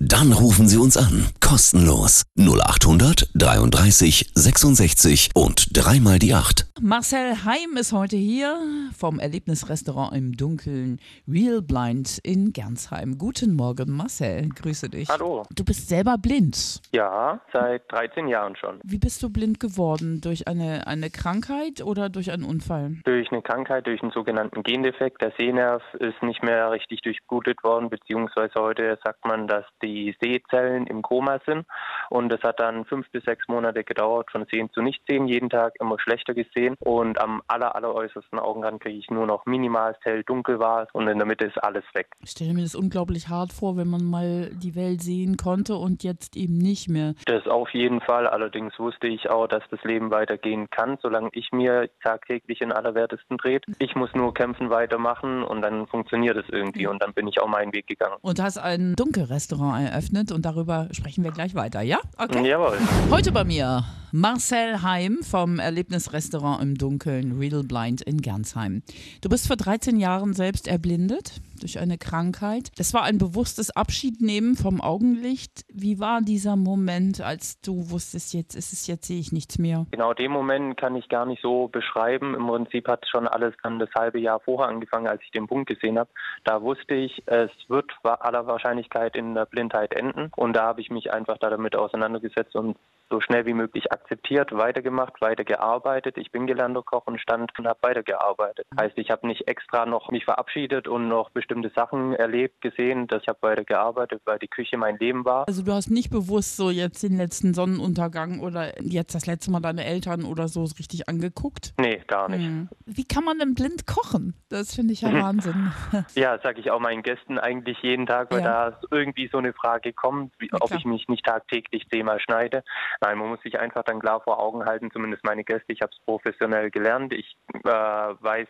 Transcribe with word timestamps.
Dann 0.00 0.32
rufen 0.32 0.68
Sie 0.68 0.78
uns 0.78 0.96
an. 0.96 1.26
Kostenlos. 1.40 2.22
0800 2.38 3.30
33 3.34 4.30
66 4.32 5.30
und 5.34 5.76
dreimal 5.76 6.20
die 6.20 6.34
8. 6.34 6.66
Marcel 6.80 7.44
Heim 7.44 7.76
ist 7.76 7.92
heute 7.92 8.14
hier 8.14 8.56
vom 8.96 9.18
Erlebnisrestaurant 9.18 10.14
im 10.14 10.36
Dunkeln 10.36 11.00
Real 11.26 11.60
Blind 11.62 12.20
in 12.22 12.52
Gernsheim. 12.52 13.18
Guten 13.18 13.56
Morgen, 13.56 13.90
Marcel. 13.90 14.48
Grüße 14.50 14.88
dich. 14.88 15.08
Hallo. 15.08 15.42
Du 15.52 15.64
bist 15.64 15.88
selber 15.88 16.16
blind. 16.16 16.80
Ja, 16.92 17.40
seit 17.52 17.90
13 17.90 18.28
Jahren 18.28 18.54
schon. 18.54 18.78
Wie 18.84 18.98
bist 18.98 19.20
du 19.24 19.30
blind 19.30 19.58
geworden? 19.58 20.20
Durch 20.20 20.46
eine, 20.46 20.86
eine 20.86 21.10
Krankheit 21.10 21.82
oder 21.82 22.08
durch 22.08 22.30
einen 22.30 22.44
Unfall? 22.44 22.98
Durch 23.02 23.32
eine 23.32 23.42
Krankheit, 23.42 23.88
durch 23.88 24.00
einen 24.00 24.12
sogenannten 24.12 24.62
Gendefekt. 24.62 25.20
Der 25.22 25.32
Sehnerv 25.36 25.82
ist 25.94 26.22
nicht 26.22 26.44
mehr 26.44 26.70
richtig 26.70 27.00
durchblutet 27.02 27.64
worden, 27.64 27.90
beziehungsweise 27.90 28.54
heute 28.60 28.96
sagt 29.02 29.24
man, 29.24 29.48
dass 29.48 29.64
die 29.82 29.87
Sehzellen 30.20 30.86
im 30.86 31.02
Koma 31.02 31.38
sind. 31.46 31.66
Und 32.10 32.32
es 32.32 32.42
hat 32.42 32.60
dann 32.60 32.84
fünf 32.84 33.10
bis 33.10 33.24
sechs 33.24 33.46
Monate 33.48 33.84
gedauert, 33.84 34.30
von 34.30 34.46
Sehen 34.50 34.70
zu 34.72 34.82
Nichtsehen, 34.82 35.28
jeden 35.28 35.50
Tag 35.50 35.74
immer 35.80 35.98
schlechter 36.00 36.34
gesehen. 36.34 36.74
Und 36.80 37.20
am 37.20 37.42
aller, 37.46 37.74
aller 37.74 37.94
äußersten 37.94 38.38
Augenrand 38.38 38.80
kriege 38.80 38.98
ich 38.98 39.10
nur 39.10 39.26
noch 39.26 39.46
minimal 39.46 39.96
hell 40.02 40.24
dunkel 40.24 40.58
war 40.58 40.88
und 40.92 41.08
in 41.08 41.18
der 41.18 41.26
Mitte 41.26 41.46
ist 41.46 41.58
alles 41.62 41.84
weg. 41.94 42.08
Ich 42.22 42.30
stelle 42.30 42.54
mir 42.54 42.62
das 42.62 42.74
unglaublich 42.74 43.28
hart 43.28 43.52
vor, 43.52 43.76
wenn 43.76 43.88
man 43.88 44.04
mal 44.04 44.50
die 44.54 44.74
Welt 44.74 45.02
sehen 45.02 45.36
konnte 45.36 45.76
und 45.76 46.02
jetzt 46.02 46.36
eben 46.36 46.58
nicht 46.58 46.88
mehr. 46.88 47.14
Das 47.26 47.46
auf 47.46 47.70
jeden 47.70 48.00
Fall. 48.00 48.26
Allerdings 48.26 48.78
wusste 48.78 49.06
ich 49.06 49.28
auch, 49.30 49.46
dass 49.46 49.62
das 49.70 49.82
Leben 49.84 50.10
weitergehen 50.10 50.68
kann, 50.70 50.98
solange 51.02 51.28
ich 51.32 51.52
mir 51.52 51.90
tagtäglich 52.02 52.60
in 52.60 52.72
allerwertesten 52.72 53.36
dreht. 53.36 53.64
Ich 53.78 53.94
muss 53.94 54.14
nur 54.14 54.34
kämpfen, 54.34 54.70
weitermachen 54.70 55.42
und 55.42 55.62
dann 55.62 55.86
funktioniert 55.86 56.36
es 56.36 56.48
irgendwie 56.48 56.86
und 56.86 57.02
dann 57.02 57.12
bin 57.12 57.26
ich 57.28 57.40
auch 57.40 57.48
meinen 57.48 57.72
Weg 57.72 57.86
gegangen. 57.86 58.16
Und 58.20 58.40
hast 58.40 58.58
ein 58.58 58.94
Dunkelrestaurant 58.96 59.77
eröffnet 59.84 60.32
und 60.32 60.44
darüber 60.44 60.88
sprechen 60.92 61.24
wir 61.24 61.30
gleich 61.30 61.54
weiter, 61.54 61.82
ja? 61.82 61.98
Okay. 62.16 62.48
Jawohl. 62.48 62.78
Heute 63.10 63.32
bei 63.32 63.44
mir 63.44 63.84
Marcel 64.12 64.82
Heim 64.82 65.18
vom 65.22 65.58
Erlebnisrestaurant 65.58 66.62
im 66.62 66.78
Dunkeln 66.78 67.38
Real 67.38 67.62
Blind 67.62 68.02
in 68.02 68.22
Gernsheim. 68.22 68.82
Du 69.20 69.28
bist 69.28 69.46
vor 69.46 69.56
13 69.56 69.98
Jahren 69.98 70.34
selbst 70.34 70.66
erblindet 70.66 71.40
durch 71.58 71.78
eine 71.78 71.98
Krankheit. 71.98 72.70
Das 72.76 72.94
war 72.94 73.02
ein 73.02 73.18
bewusstes 73.18 73.74
Abschiednehmen 73.74 74.56
vom 74.56 74.80
Augenlicht. 74.80 75.64
Wie 75.72 75.98
war 76.00 76.20
dieser 76.20 76.56
Moment, 76.56 77.20
als 77.20 77.60
du 77.60 77.90
wusstest, 77.90 78.34
jetzt 78.34 78.54
ist 78.54 78.72
es 78.72 78.86
jetzt 78.86 79.06
sehe 79.06 79.18
ich 79.18 79.32
nichts 79.32 79.58
mehr? 79.58 79.86
Genau, 79.90 80.14
den 80.14 80.30
Moment 80.30 80.76
kann 80.76 80.96
ich 80.96 81.08
gar 81.08 81.26
nicht 81.26 81.42
so 81.42 81.68
beschreiben. 81.68 82.34
Im 82.34 82.46
Prinzip 82.46 82.88
hat 82.88 83.06
schon 83.08 83.28
alles 83.28 83.54
dann 83.62 83.78
das 83.78 83.90
halbe 83.94 84.18
Jahr 84.18 84.40
vorher 84.40 84.68
angefangen, 84.68 85.06
als 85.06 85.22
ich 85.22 85.30
den 85.30 85.46
Punkt 85.46 85.68
gesehen 85.68 85.98
habe. 85.98 86.10
Da 86.44 86.62
wusste 86.62 86.94
ich, 86.94 87.22
es 87.26 87.50
wird 87.68 87.90
aller 88.02 88.46
Wahrscheinlichkeit 88.46 89.16
in 89.16 89.34
der 89.34 89.46
Blindheit 89.46 89.92
enden. 89.94 90.30
Und 90.36 90.54
da 90.54 90.64
habe 90.64 90.80
ich 90.80 90.90
mich 90.90 91.12
einfach 91.12 91.38
da 91.38 91.50
damit 91.50 91.76
auseinandergesetzt 91.76 92.54
und 92.54 92.76
so 93.10 93.20
schnell 93.20 93.46
wie 93.46 93.54
möglich 93.54 93.90
akzeptiert, 93.92 94.52
weitergemacht, 94.52 95.20
weitergearbeitet. 95.20 96.16
Ich 96.18 96.30
bin 96.30 96.46
gelernter 96.46 96.82
Koch 96.82 97.06
und 97.06 97.20
stand 97.20 97.50
und 97.58 97.66
habe 97.66 97.78
weitergearbeitet. 97.82 98.66
Heißt, 98.78 98.96
ich 98.96 99.10
habe 99.10 99.26
nicht 99.26 99.48
extra 99.48 99.86
noch 99.86 100.10
mich 100.10 100.24
verabschiedet 100.24 100.88
und 100.88 101.08
noch 101.08 101.30
bestimmte 101.30 101.70
Sachen 101.74 102.14
erlebt, 102.14 102.60
gesehen, 102.60 103.06
dass 103.06 103.22
ich 103.22 103.28
habe 103.28 103.38
weitergearbeitet, 103.42 104.22
weil 104.24 104.38
die 104.38 104.48
Küche 104.48 104.76
mein 104.76 104.98
Leben 104.98 105.24
war. 105.24 105.46
Also 105.48 105.62
du 105.62 105.72
hast 105.72 105.90
nicht 105.90 106.10
bewusst 106.10 106.56
so 106.56 106.70
jetzt 106.70 107.02
den 107.02 107.16
letzten 107.16 107.54
Sonnenuntergang 107.54 108.40
oder 108.40 108.80
jetzt 108.82 109.14
das 109.14 109.26
letzte 109.26 109.50
Mal 109.50 109.60
deine 109.60 109.84
Eltern 109.84 110.24
oder 110.24 110.48
so 110.48 110.62
richtig 110.62 111.08
angeguckt? 111.08 111.74
Nee, 111.78 112.02
gar 112.06 112.28
nicht. 112.28 112.44
Hm. 112.44 112.68
Wie 112.86 113.04
kann 113.04 113.24
man 113.24 113.38
denn 113.38 113.54
blind 113.54 113.86
kochen? 113.86 114.34
Das 114.48 114.74
finde 114.74 114.92
ich 114.92 115.02
ja 115.02 115.12
Wahnsinn. 115.22 115.72
ja, 116.14 116.38
sage 116.42 116.60
ich 116.60 116.70
auch 116.70 116.80
meinen 116.80 117.02
Gästen 117.02 117.38
eigentlich 117.38 117.78
jeden 117.82 118.06
Tag, 118.06 118.30
weil 118.30 118.42
ja. 118.42 118.70
da 118.70 118.80
irgendwie 118.90 119.28
so 119.32 119.38
eine 119.38 119.52
Frage 119.52 119.92
kommt, 119.92 120.32
wie, 120.38 120.50
ob 120.52 120.72
ich 120.72 120.84
mich 120.84 121.08
nicht 121.08 121.24
tagtäglich 121.24 121.88
zehnmal 121.88 122.20
schneide. 122.20 122.62
Nein, 123.00 123.18
man 123.18 123.28
muss 123.28 123.40
sich 123.42 123.58
einfach 123.58 123.84
dann 123.84 124.00
klar 124.00 124.20
vor 124.20 124.40
Augen 124.40 124.64
halten, 124.64 124.90
zumindest 124.90 125.24
meine 125.24 125.44
Gäste, 125.44 125.72
ich 125.72 125.82
habe 125.82 125.92
es 125.92 126.04
professionell 126.04 126.70
gelernt. 126.70 127.12
Ich 127.12 127.36
äh, 127.52 127.68
weiß 127.68 128.48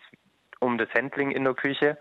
um 0.61 0.79
das 0.79 0.89
Handling 0.95 1.31
in 1.31 1.45
der 1.45 1.55
Küche. 1.55 1.99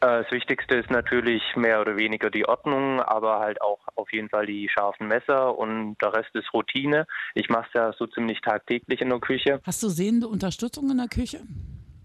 Äh, 0.00 0.22
das 0.22 0.30
Wichtigste 0.30 0.76
ist 0.76 0.90
natürlich 0.90 1.42
mehr 1.56 1.80
oder 1.80 1.96
weniger 1.96 2.30
die 2.30 2.46
Ordnung, 2.46 3.00
aber 3.00 3.40
halt 3.40 3.60
auch 3.60 3.80
auf 3.96 4.12
jeden 4.12 4.28
Fall 4.28 4.46
die 4.46 4.68
scharfen 4.68 5.08
Messer 5.08 5.56
und 5.58 5.96
der 6.02 6.14
Rest 6.14 6.34
ist 6.34 6.52
Routine. 6.54 7.06
Ich 7.34 7.48
mache 7.48 7.66
es 7.68 7.74
ja 7.74 7.92
so 7.98 8.06
ziemlich 8.06 8.40
tagtäglich 8.40 9.00
in 9.00 9.10
der 9.10 9.20
Küche. 9.20 9.60
Hast 9.64 9.82
du 9.82 9.88
sehende 9.88 10.28
Unterstützung 10.28 10.90
in 10.90 10.98
der 10.98 11.08
Küche? 11.08 11.40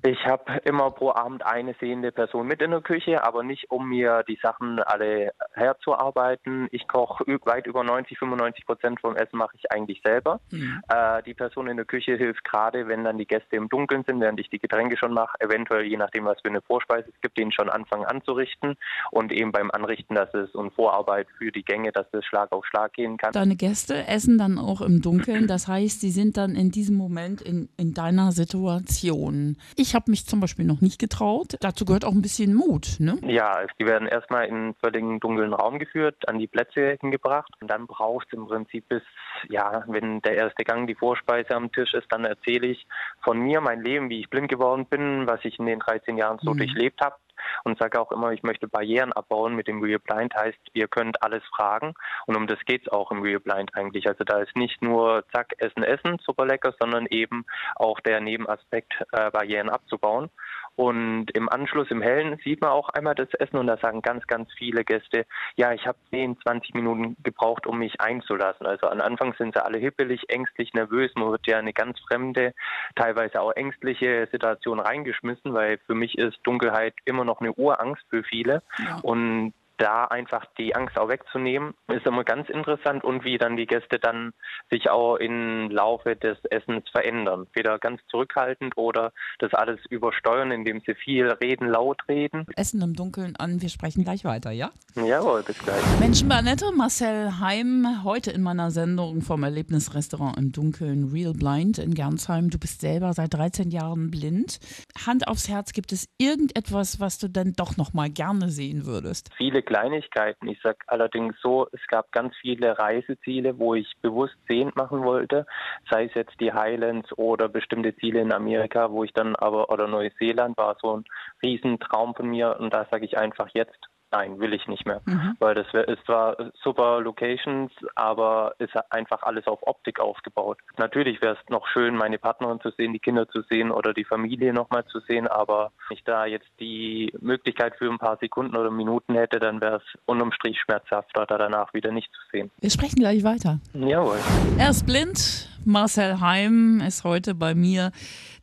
Ich 0.08 0.26
habe 0.26 0.62
immer 0.64 0.90
pro 0.92 1.12
Abend 1.12 1.46
eine 1.46 1.76
sehende 1.82 2.14
Person 2.14 2.48
mit 2.48 2.62
in 2.62 2.72
der 2.72 2.80
Küche, 2.80 3.26
aber 3.26 3.44
nicht, 3.44 3.70
um 3.70 3.90
mir 3.90 4.24
die 4.26 4.40
Sachen 4.42 4.80
alle 4.80 5.34
herzuarbeiten. 5.52 6.70
Ich 6.72 6.88
koche 6.88 7.26
weit 7.44 7.68
über 7.68 7.84
90, 7.84 8.18
95 8.18 8.66
Prozent 8.66 9.02
vom 9.02 9.18
Essen 9.18 9.38
mache 9.38 9.58
ich 9.58 9.70
eigentlich 9.70 10.02
selber. 10.06 10.40
Mhm. 10.50 10.82
Äh, 10.88 11.24
die 11.24 11.34
Person 11.34 11.68
in 11.68 11.76
der 11.76 11.86
Küche 11.86 12.16
hilft 12.16 12.46
gerade, 12.46 12.88
wenn 12.88 13.04
dann 13.04 13.18
die 13.18 13.26
Gäste 13.26 13.58
im 13.58 13.68
Dunkeln 13.68 14.06
sind, 14.08 14.22
während 14.22 14.40
ich 14.40 14.50
die 14.50 14.60
Getränke 14.60 14.96
schon 14.96 15.14
mache, 15.14 15.36
eventuell 15.42 15.84
je 15.84 15.98
nachdem, 15.98 16.24
was 16.24 16.40
für 16.40 16.48
eine 16.48 16.62
Vorspeise 16.62 17.10
es 17.14 17.22
gibt, 17.22 17.38
den 17.38 17.52
schon 17.52 17.70
anfangen 17.70 18.06
anzurichten 18.06 18.78
und 19.12 19.34
eben 19.34 19.52
beim 19.52 19.72
Anrichten, 19.72 20.16
dass 20.16 20.34
es 20.34 20.56
und 20.56 20.74
Vorarbeit 20.74 21.28
für 21.38 21.52
die 21.52 21.64
Gänge, 21.64 21.92
dass 21.92 22.08
es 22.14 22.24
Schlag 22.24 22.54
auf 22.54 22.66
Schlag 22.66 22.94
gehen 22.94 23.18
kann. 23.18 23.34
Deine 23.34 23.58
Gäste 23.58 24.08
essen 24.08 24.38
dann 24.38 24.58
auch 24.58 24.80
im 24.80 25.02
Dunkeln, 25.02 25.48
das 25.48 25.68
heißt, 25.68 26.00
sie 26.00 26.12
sind 26.12 26.38
dann 26.38 26.56
in 26.56 26.72
diesem 26.72 26.96
Moment 26.96 27.42
in, 27.42 27.68
in 27.76 27.94
deiner 27.94 28.32
Situation. 28.32 29.58
Ich 29.76 29.97
habe 29.98 30.12
mich 30.12 30.28
zum 30.28 30.40
Beispiel 30.40 30.66
noch 30.66 30.80
nicht 30.80 31.00
getraut. 31.00 31.56
Dazu 31.60 31.84
gehört 31.84 32.06
auch 32.06 32.12
ein 32.12 32.22
bisschen 32.22 32.54
Mut, 32.54 32.98
ne? 33.00 33.18
Ja, 33.24 33.66
die 33.80 33.86
werden 33.88 34.08
erstmal 34.08 34.46
in 34.46 34.56
einen 34.56 34.74
völligen 34.76 35.20
dunklen 35.20 35.54
Raum 35.54 35.80
geführt, 35.80 36.30
an 36.30 36.38
die 36.38 36.46
Plätze 36.46 36.98
hingebracht 37.02 37.52
und 37.60 37.70
dann 37.70 37.88
braucht 37.88 38.28
es 38.28 38.34
im 38.34 38.48
Prinzip 38.48 38.88
bis, 38.88 39.02
ja, 39.50 39.84
wenn 39.88 40.22
der 40.22 40.36
erste 40.36 40.64
Gang 40.64 40.88
die 40.88 40.94
Vorspeise 40.94 41.56
am 41.56 41.72
Tisch 41.72 41.96
ist, 41.96 42.06
dann 42.12 42.26
erzähle 42.26 42.68
ich 42.68 42.86
von 43.24 43.40
mir, 43.40 43.60
mein 43.60 43.82
Leben, 43.82 44.10
wie 44.10 44.20
ich 44.20 44.30
blind 44.30 44.50
geworden 44.50 44.86
bin, 44.86 45.26
was 45.26 45.44
ich 45.44 45.58
in 45.58 45.66
den 45.66 45.80
13 45.80 46.16
Jahren 46.16 46.38
so 46.42 46.54
mhm. 46.54 46.60
durchlebt 46.60 47.02
habe 47.02 47.16
und 47.64 47.78
sage 47.80 48.00
auch 48.00 48.12
immer, 48.12 48.32
ich 48.32 48.44
möchte 48.44 48.68
Barrieren 48.68 49.14
abbauen 49.14 49.56
mit 49.56 49.68
dem 49.68 49.82
Real 49.82 50.00
Blind. 50.00 50.34
Heißt, 50.36 50.60
ihr 50.74 50.88
könnt 50.88 51.22
alles 51.24 51.44
fragen 51.56 51.94
und 52.26 52.36
um 52.36 52.48
das 52.48 52.60
geht 52.66 52.84
es 52.84 52.92
auch 52.92 53.12
im 53.12 53.22
Real 53.22 53.40
Blind 53.40 53.76
eigentlich. 53.76 54.08
Also 54.08 54.24
da 54.24 54.40
ist 54.40 54.56
nicht 54.56 54.82
nur 54.82 55.24
zack, 55.34 55.54
Essen, 55.58 55.84
Essen, 55.84 56.18
super 56.26 56.46
lecker, 56.46 56.74
sondern 56.80 57.06
eben 57.08 57.46
auch 57.76 58.00
der 58.02 58.20
Nebenaspekt, 58.20 58.94
äh, 59.12 59.32
Barrieren 59.32 59.70
abzubauen. 59.70 60.30
Und 60.78 61.32
im 61.34 61.50
Anschluss 61.50 61.90
im 61.90 62.04
Hellen 62.04 62.38
sieht 62.44 62.62
man 62.62 62.70
auch 62.70 62.90
einmal 62.90 63.16
das 63.16 63.34
Essen 63.34 63.58
und 63.58 63.66
da 63.66 63.78
sagen 63.78 64.04
ganz, 64.04 64.28
ganz 64.28 64.54
viele 64.54 64.86
Gäste, 64.86 65.26
ja, 65.56 65.74
ich 65.74 65.88
habe 65.88 65.98
10, 66.12 66.40
20 66.40 66.76
Minuten 66.76 67.18
gebraucht, 67.24 67.66
um 67.66 67.80
mich 67.80 68.00
einzulassen. 68.00 68.68
Also 68.68 68.88
am 68.88 69.02
Anfang 69.02 69.34
sind 69.40 69.56
sie 69.56 69.66
alle 69.66 69.80
hippelig, 69.80 70.30
ängstlich, 70.30 70.76
nervös. 70.76 71.12
Man 71.16 71.32
wird 71.32 71.48
ja 71.48 71.58
eine 71.58 71.74
ganz 71.74 72.00
fremde, 72.02 72.54
teilweise 72.96 73.42
auch 73.42 73.54
ängstliche 73.54 74.28
Situation 74.32 74.80
reingeschmissen, 74.80 75.56
weil 75.56 75.80
für 75.88 75.96
mich 75.96 76.16
ist 76.16 76.38
Dunkelheit 76.44 76.94
immer 77.06 77.26
noch 77.26 77.42
eine 77.42 77.54
Urangst 77.54 78.06
für 78.12 78.24
viele. 78.24 78.62
Ja. 78.78 79.00
Und 79.02 79.54
da 79.78 80.06
einfach 80.06 80.46
die 80.58 80.76
Angst 80.76 80.98
auch 80.98 81.10
wegzunehmen, 81.10 81.74
ist 81.88 82.06
immer 82.06 82.24
ganz 82.24 82.50
interessant 82.50 83.04
und 83.04 83.24
wie 83.24 83.38
dann 83.38 83.58
die 83.58 83.68
Gäste 83.68 84.00
dann 84.00 84.34
sich 84.70 84.90
auch 84.90 85.18
im 85.18 85.70
Laufe 85.70 86.16
des 86.16 86.38
Essens 86.50 86.84
verändern. 86.90 87.48
Weder 87.54 87.80
ganz 87.80 88.02
zurückhaltend 88.10 88.78
oder 88.78 89.14
das 89.40 89.54
alles 89.54 89.80
übersteuern, 89.90 90.52
indem 90.52 90.82
sie 90.86 90.96
viel 90.96 91.30
reden, 91.30 91.68
laut 91.68 92.02
reden. 92.08 92.46
Essen 92.56 92.82
im 92.82 92.96
Dunkeln 92.96 93.36
an, 93.36 93.62
wir 93.62 93.70
sprechen 93.70 94.04
gleich 94.04 94.26
weiter, 94.26 94.52
ja? 94.52 94.72
Jawohl, 94.96 95.44
bis 95.44 95.58
gleich. 95.60 95.82
Menschen 96.00 96.32
Annette, 96.32 96.72
Marcel 96.76 97.40
Heim, 97.40 98.04
heute 98.04 98.32
in 98.32 98.42
meiner 98.42 98.72
Sendung 98.72 99.22
vom 99.22 99.44
Erlebnisrestaurant 99.44 100.38
im 100.38 100.52
Dunkeln 100.52 101.10
Real 101.12 101.34
Blind 101.34 101.78
in 101.78 101.94
Gernsheim. 101.94 102.50
Du 102.50 102.58
bist 102.58 102.82
selber 102.82 103.14
seit 103.14 103.34
13 103.34 103.70
Jahren 103.72 104.12
blind. 104.12 104.60
Hand 105.06 105.28
aufs 105.28 105.50
Herz, 105.50 105.74
gibt 105.74 105.92
es 105.92 106.08
irgendetwas, 106.18 107.00
was 107.00 107.20
du 107.20 107.28
denn 107.28 107.54
doch 107.54 107.78
noch 107.78 107.94
mal 107.94 108.10
gerne 108.10 108.50
sehen 108.50 108.86
würdest? 108.86 109.30
Viele 109.38 109.62
Kleinigkeiten. 109.68 110.48
Ich 110.48 110.62
sage 110.62 110.80
allerdings 110.88 111.36
so, 111.42 111.68
es 111.74 111.86
gab 111.88 112.12
ganz 112.14 112.34
viele 112.38 112.80
Reiseziele, 112.80 113.60
wo 113.60 113.76
ich 113.76 113.94
bewusst 114.02 114.38
sehend 114.48 114.78
machen 114.78 115.04
wollte, 115.04 115.46
sei 115.92 116.06
es 116.06 116.14
jetzt 116.14 116.40
die 116.40 116.54
Highlands 116.54 117.10
oder 117.18 117.50
bestimmte 117.50 117.94
Ziele 117.98 118.22
in 118.22 118.32
Amerika, 118.32 118.90
wo 118.92 119.04
ich 119.04 119.12
dann 119.12 119.36
aber, 119.36 119.70
oder 119.70 119.88
Neuseeland 119.88 120.58
war 120.58 120.78
so 120.82 120.98
ein 120.98 121.04
Riesentraum 121.44 122.16
von 122.16 122.30
mir 122.30 122.58
und 122.60 122.74
da 122.74 122.88
sage 122.90 123.06
ich 123.06 123.18
einfach 123.18 123.50
jetzt 123.54 123.78
Nein, 124.12 124.40
will 124.40 124.54
ich 124.54 124.68
nicht 124.68 124.86
mehr. 124.86 125.02
Mhm. 125.06 125.36
Weil 125.40 125.56
das 125.56 125.68
ist 125.74 126.06
zwar 126.06 126.38
super 126.64 127.02
Locations, 127.02 127.72
aber 127.96 128.54
ist 128.60 128.74
einfach 128.90 129.24
alles 129.24 129.48
auf 129.48 129.60
Optik 129.62 130.00
aufgebaut. 130.00 130.60
Natürlich 130.78 131.22
wäre 131.22 131.34
es 131.36 131.50
noch 131.50 131.68
schön, 131.68 131.96
meine 131.96 132.18
Partnerin 132.18 132.62
zu 132.62 132.72
sehen, 132.72 132.94
die 132.94 133.00
Kinder 133.00 133.28
zu 133.28 133.42
sehen 133.50 133.72
oder 133.72 133.94
die 133.94 134.06
Familie 134.06 134.54
nochmal 134.54 134.86
zu 134.86 135.00
sehen, 135.02 135.28
aber 135.28 135.72
wenn 135.88 135.98
ich 135.98 136.04
da 136.04 136.26
jetzt 136.26 136.48
die 136.60 137.14
Möglichkeit 137.20 137.76
für 137.76 137.90
ein 137.90 137.98
paar 137.98 138.18
Sekunden 138.18 138.56
oder 138.56 138.72
Minuten 138.72 139.16
hätte, 139.16 139.40
dann 139.40 139.60
wäre 139.62 139.78
es 139.78 140.00
unterm 140.06 140.32
Strich 140.32 140.60
schmerzhafter, 140.62 141.26
da 141.26 141.38
danach 141.38 141.74
wieder 141.74 141.92
nicht 141.92 142.12
zu 142.14 142.22
sehen. 142.32 142.52
Wir 142.60 142.70
sprechen 142.70 143.00
gleich 143.00 143.24
weiter. 143.24 143.60
Jawohl. 143.74 144.20
Er 144.58 144.70
ist 144.70 144.86
blind, 144.86 145.50
Marcel 145.68 146.22
Heim 146.22 146.80
ist 146.80 147.04
heute 147.04 147.36
bei 147.36 147.54
mir. 147.54 147.92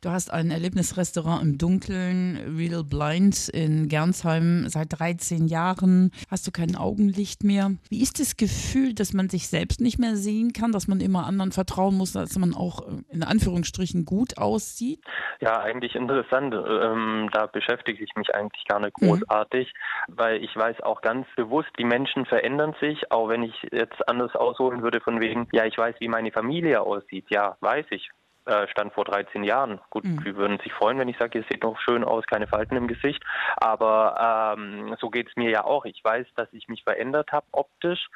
Du 0.01 0.11
hast 0.11 0.31
ein 0.31 0.51
Erlebnisrestaurant 0.51 1.41
im 1.41 1.57
Dunkeln, 1.57 2.55
Real 2.55 2.83
Blind 2.83 3.49
in 3.49 3.87
Gernsheim 3.87 4.65
seit 4.67 4.99
13 4.99 5.47
Jahren. 5.47 6.11
Hast 6.29 6.45
du 6.45 6.51
kein 6.51 6.75
Augenlicht 6.75 7.43
mehr? 7.43 7.71
Wie 7.89 8.03
ist 8.03 8.19
das 8.19 8.37
Gefühl, 8.37 8.93
dass 8.93 9.13
man 9.13 9.29
sich 9.29 9.47
selbst 9.47 9.81
nicht 9.81 9.97
mehr 9.97 10.15
sehen 10.15 10.53
kann, 10.53 10.71
dass 10.71 10.87
man 10.87 10.99
immer 10.99 11.25
anderen 11.25 11.51
vertrauen 11.51 11.97
muss, 11.97 12.13
dass 12.13 12.37
man 12.37 12.53
auch 12.53 12.83
in 13.09 13.23
Anführungsstrichen 13.23 14.05
gut 14.05 14.37
aussieht? 14.37 14.99
Ja, 15.39 15.59
eigentlich 15.59 15.95
interessant. 15.95 16.53
Ähm, 16.53 17.31
da 17.33 17.47
beschäftige 17.47 18.03
ich 18.03 18.11
mich 18.15 18.33
eigentlich 18.35 18.63
gar 18.65 18.79
nicht 18.79 19.01
mhm. 19.01 19.07
großartig, 19.07 19.73
mhm. 20.07 20.13
weil 20.17 20.43
ich 20.43 20.55
weiß 20.55 20.81
auch 20.81 21.01
ganz 21.01 21.25
bewusst, 21.35 21.69
die 21.79 21.83
Menschen 21.83 22.27
verändern 22.27 22.75
sich, 22.79 23.11
auch 23.11 23.29
wenn 23.29 23.41
ich 23.41 23.55
jetzt 23.71 24.07
anders 24.07 24.35
ausholen 24.35 24.83
würde 24.83 25.01
von 25.01 25.19
wegen, 25.19 25.47
ja, 25.51 25.65
ich 25.65 25.77
weiß, 25.77 25.95
wie 25.99 26.09
meine 26.09 26.31
Familie 26.31 26.81
aussieht. 26.81 27.14
Ja, 27.29 27.57
weiß 27.61 27.85
ich. 27.91 28.09
Äh, 28.45 28.67
stand 28.67 28.93
vor 28.93 29.05
13 29.05 29.43
Jahren. 29.43 29.79
Gut, 29.89 30.03
mhm. 30.03 30.23
wir 30.23 30.35
würden 30.35 30.59
sich 30.59 30.71
freuen, 30.71 30.99
wenn 30.99 31.07
ich 31.07 31.17
sage, 31.17 31.39
ihr 31.39 31.45
seht 31.49 31.63
noch 31.63 31.79
schön 31.79 32.03
aus, 32.03 32.25
keine 32.27 32.45
Falten 32.45 32.75
im 32.75 32.87
Gesicht. 32.87 33.23
Aber 33.57 34.55
ähm, 34.55 34.95
so 34.99 35.09
geht 35.09 35.29
es 35.29 35.35
mir 35.35 35.49
ja 35.49 35.63
auch. 35.63 35.85
Ich 35.85 36.03
weiß, 36.03 36.27
dass 36.35 36.47
ich 36.53 36.67
mich 36.67 36.83
verändert 36.83 37.31
habe 37.31 37.47
optisch. 37.51 38.07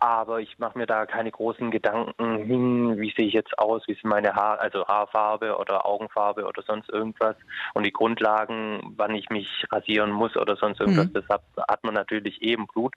Aber 0.00 0.40
ich 0.40 0.58
mache 0.58 0.78
mir 0.78 0.86
da 0.86 1.06
keine 1.06 1.30
großen 1.30 1.70
Gedanken 1.70 2.38
hin, 2.38 2.98
wie 2.98 3.12
sehe 3.16 3.26
ich 3.26 3.34
jetzt 3.34 3.58
aus, 3.58 3.82
wie 3.88 3.92
ist 3.92 4.04
meine 4.04 4.32
Haar, 4.32 4.60
also 4.60 4.86
Haarfarbe 4.86 5.58
oder 5.58 5.84
Augenfarbe 5.84 6.46
oder 6.46 6.62
sonst 6.62 6.88
irgendwas. 6.88 7.36
Und 7.74 7.84
die 7.84 7.92
Grundlagen, 7.92 8.94
wann 8.96 9.14
ich 9.14 9.28
mich 9.28 9.66
rasieren 9.70 10.12
muss 10.12 10.36
oder 10.36 10.56
sonst 10.56 10.80
irgendwas, 10.80 11.08
mhm. 11.08 11.12
das 11.14 11.28
hat, 11.28 11.42
hat 11.68 11.82
man 11.84 11.94
natürlich 11.94 12.40
eben 12.42 12.68
Blut. 12.68 12.94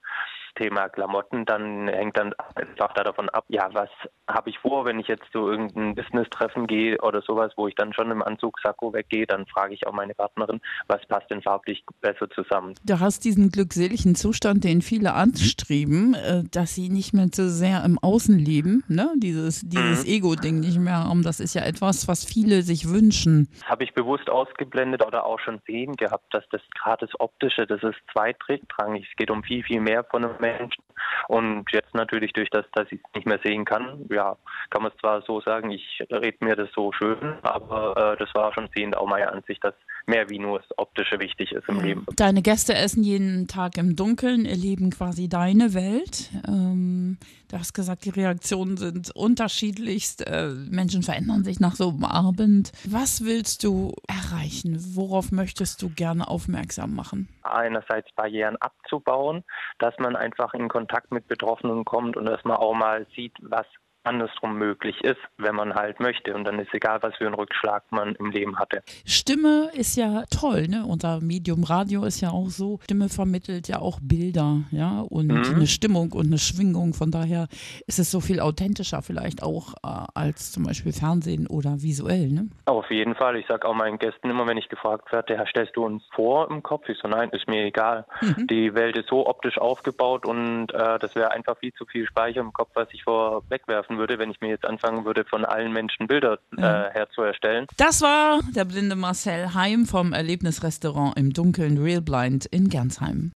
Thema 0.56 0.90
Klamotten, 0.90 1.46
dann 1.46 1.88
hängt 1.88 2.18
dann 2.18 2.34
einfach 2.56 2.94
davon 2.94 3.30
ab, 3.30 3.46
ja, 3.50 3.70
was 3.74 3.90
habe 4.28 4.50
ich 4.50 4.60
vor, 4.60 4.86
wenn 4.86 5.00
ich 5.00 5.08
jetzt 5.08 5.26
zu 5.32 5.50
irgendeinem 5.50 5.96
Business-Treffen 5.96 6.68
gehe 6.68 6.98
oder 7.02 7.22
sowas, 7.22 7.52
wo 7.58 7.68
ich 7.68 7.76
dann 7.76 7.94
schon 7.94 8.12
im 8.12 8.22
Anzug 8.22 8.60
Sakko 8.62 8.94
weggehe, 8.94 9.26
dann 9.26 9.46
frage 9.46 9.74
ich 9.74 9.88
auch 9.88 9.94
meine 9.94 10.14
Partnerin, 10.14 10.62
was 10.88 11.06
passt 11.08 11.30
denn 11.30 11.42
farblich 11.42 11.84
besser 12.02 12.30
zusammen. 12.30 12.76
Du 12.86 13.00
hast 13.00 13.26
diesen 13.26 13.50
glückseligen 13.50 14.16
Zustand, 14.16 14.64
den 14.64 14.82
viele 14.82 15.14
anstreben, 15.14 16.14
äh, 16.14 16.44
dass 16.52 16.76
sie 16.76 16.90
nicht 16.90 17.14
mehr 17.14 17.32
zu 17.32 17.50
sehr 17.50 17.84
im 17.84 18.00
Außen 18.00 18.38
leben, 18.38 18.84
ne? 18.88 19.12
dieses, 19.18 19.62
dieses 19.62 20.06
mhm. 20.06 20.12
Ego-Ding 20.12 20.60
nicht 20.60 20.80
mehr 20.80 21.04
haben. 21.06 21.24
Das 21.24 21.40
ist 21.40 21.54
ja 21.54 21.64
etwas, 21.64 22.08
was 22.08 22.26
viele 22.26 22.62
sich 22.62 22.90
wünschen. 22.90 23.50
Das 23.60 23.70
habe 23.70 23.84
ich 23.84 23.94
bewusst 23.94 24.30
ausgeblendet 24.30 25.06
oder 25.06 25.26
auch 25.26 25.40
schon 25.40 25.62
sehen 25.68 25.96
gehabt, 25.96 26.34
dass 26.34 26.44
das 26.52 26.62
gerade 26.82 27.06
das 27.06 27.20
Optische, 27.20 27.66
das 27.68 27.82
ist 27.84 27.98
zweitrangig. 28.12 29.08
Es 29.10 29.18
geht 29.18 29.32
um 29.32 29.44
viel, 29.44 29.64
viel 29.64 29.82
mehr 29.82 30.04
von 30.04 30.24
einem 30.24 30.36
Menschen. 30.42 30.84
Und 31.28 31.66
jetzt 31.72 31.94
natürlich 31.94 32.34
durch 32.34 32.50
das, 32.50 32.66
dass 32.74 32.92
ich 32.92 33.00
es 33.00 33.16
nicht 33.16 33.28
mehr 33.28 33.40
sehen 33.44 33.66
kann, 33.66 34.06
ja, 34.10 34.36
kann 34.70 34.84
man 34.84 34.92
es 34.92 34.98
zwar 35.00 35.22
so 35.22 35.42
sagen, 35.42 35.72
ich 35.72 36.04
rede 36.12 36.38
mir 36.42 36.56
das 36.56 36.70
so 36.76 36.92
schön, 36.92 37.36
aber 37.44 38.14
äh, 38.14 38.18
das 38.18 38.34
war 38.34 38.54
schon 38.54 38.70
sehend 38.76 38.98
auch 38.98 39.08
meine 39.08 39.32
Ansicht, 39.32 39.64
dass 39.64 39.74
mehr 40.06 40.30
wie 40.30 40.40
nur 40.40 40.60
das 40.60 40.78
Optische 40.78 41.20
wichtig 41.20 41.52
ist 41.52 41.68
im 41.70 41.78
ja. 41.78 41.84
Leben. 41.84 42.06
Deine 42.16 42.42
Gäste 42.42 42.74
essen 42.74 43.04
jeden 43.04 43.48
Tag 43.48 43.78
im 43.78 43.96
Dunkeln, 43.96 44.46
erleben 44.46 44.92
quasi 44.92 45.30
deine 45.30 45.74
Welt. 45.74 46.32
Ähm, 46.48 47.11
du 47.52 47.60
hast 47.60 47.74
gesagt, 47.74 48.06
die 48.06 48.10
Reaktionen 48.10 48.78
sind 48.78 49.12
unterschiedlichst. 49.16 50.28
Äh, 50.28 50.50
Menschen 50.70 51.04
verändern 51.04 51.44
sich 51.44 51.60
nach 51.60 51.76
so 51.76 51.90
einem 51.90 52.06
Abend. 52.06 52.72
Was 52.90 53.26
willst 53.26 53.64
du 53.64 53.94
erreichen? 54.08 54.78
Worauf 54.96 55.32
möchtest 55.32 55.82
du 55.82 55.90
gerne 55.90 56.28
aufmerksam 56.28 56.96
machen? 56.96 57.28
Einerseits 57.44 58.12
Barrieren 58.16 58.58
abzubauen, 58.58 59.44
dass 59.80 59.94
man 60.00 60.16
einfach 60.16 60.54
in 60.54 60.70
Kontakt 60.70 61.12
mit 61.12 61.28
Betroffenen 61.28 61.86
kommt 61.86 62.18
und 62.18 62.26
dass 62.26 62.44
man 62.44 62.58
auch 62.58 62.74
mal 62.74 63.06
sieht, 63.16 63.34
was 63.42 63.66
andersrum 64.04 64.58
möglich 64.58 65.04
ist, 65.04 65.20
wenn 65.38 65.56
man 65.56 65.76
halt 65.76 66.00
möchte. 66.00 66.34
Und 66.34 66.44
dann 66.44 66.60
ist 66.60 66.74
egal, 66.74 67.00
was 67.02 67.16
für 67.16 67.26
einen 67.26 67.36
Rückschlag 67.36 67.84
man 67.92 68.16
im 68.16 68.32
Leben 68.32 68.58
hatte. 68.58 68.84
Stimme 69.06 69.70
ist 69.74 69.96
ja 69.96 70.24
toll, 70.30 70.68
ne? 70.68 70.86
Unser 70.86 71.22
Medium 71.22 71.64
Radio 71.64 72.04
ist 72.04 72.22
ja 72.22 72.30
auch 72.30 72.50
so. 72.50 72.80
Stimme 72.84 73.10
vermittelt 73.10 73.68
ja 73.68 73.80
auch 73.80 74.00
Bilder, 74.02 74.64
ja, 74.72 75.02
und 75.02 75.28
mhm. 75.28 75.56
eine 75.56 75.68
Stimmung 75.68 76.12
und 76.14 76.28
eine 76.28 76.38
Schwingung. 76.38 76.94
Von 76.94 77.12
daher 77.12 77.48
ist 77.88 78.00
es 78.00 78.12
so 78.12 78.20
viel 78.20 78.40
authentischer 78.40 79.02
vielleicht 79.02 79.44
auch 79.44 79.74
äh, 79.84 80.06
als 80.14 80.52
zum 80.52 80.64
Beispiel 80.64 80.94
Fernsehen 80.94 81.48
oder 81.48 81.82
visuell, 81.82 82.30
ne? 82.30 82.50
Auf 82.66 82.90
jeden 82.90 83.16
Fall. 83.16 83.38
Ich 83.38 83.48
sage 83.48 83.68
auch 83.68 83.76
meinen 83.76 84.00
Gästen 84.00 84.30
immer, 84.30 84.48
wenn 84.48 84.58
ich 84.58 84.70
gefragt 84.70 85.12
werde, 85.12 85.34
ja, 85.34 85.46
stellst 85.46 85.76
du 85.76 85.86
uns 85.86 86.04
vor 86.14 86.50
im 86.50 86.64
Kopf? 86.64 86.90
Ich 86.90 86.98
so, 87.00 87.08
nein, 87.08 87.30
ist 87.32 87.48
mir 87.48 87.64
egal. 87.66 88.06
Mhm. 88.22 88.48
Die 88.48 88.74
Welt 88.74 88.98
ist 88.98 89.10
so 89.10 89.28
optisch 89.28 89.58
aufgebaut 89.58 90.26
und 90.26 90.74
äh, 90.74 91.00
das 91.00 91.16
wäre 91.16 91.32
einfach 91.32 91.58
viel 91.58 91.74
zu 91.74 91.86
viel 91.86 92.06
Speicher 92.06 92.42
im 92.42 92.54
Kopf, 92.54 92.72
was 92.74 92.88
ich 92.92 93.04
vor 93.04 93.44
schaffen 93.92 93.98
würde, 93.98 94.20
wenn 94.20 94.32
ich 94.32 94.42
mir 94.42 94.50
jetzt 94.50 94.66
anfangen 94.66 95.06
würde, 95.06 95.24
von 95.26 95.46
allen 95.46 95.72
Menschen 95.74 96.08
Bilder 96.08 96.40
äh, 96.58 96.62
herzuerstellen. 96.62 97.68
Das 97.78 98.02
war 98.02 98.40
der 98.56 98.66
blinde 98.66 98.96
Marcel 98.96 99.54
Heim 99.54 99.86
vom 99.86 100.14
Erlebnisrestaurant 100.14 101.18
im 101.18 101.34
Dunkeln 101.34 101.78
Real 101.78 102.02
Blind 102.02 102.46
in 102.46 102.70
Gernsheim. 102.70 103.30